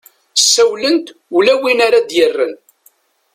ssawlent 0.41 1.05
ula 1.37 1.53
win 1.61 1.79
ara 1.85 1.97
ad-yerren 2.01 2.53